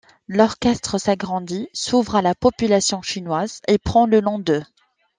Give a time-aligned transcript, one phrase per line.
[0.27, 4.63] L'orchestre s'agrandit, s'ouvre à la population chinoise et prend le nom de'.